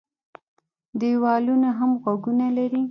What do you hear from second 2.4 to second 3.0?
لري.